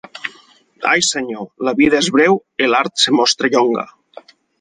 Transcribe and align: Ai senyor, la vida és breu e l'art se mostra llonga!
Ai 0.91 1.03
senyor, 1.07 1.45
la 1.67 1.73
vida 1.81 1.99
és 2.05 2.09
breu 2.15 2.39
e 2.65 2.71
l'art 2.71 3.05
se 3.05 3.15
mostra 3.19 3.53
llonga! 3.57 3.85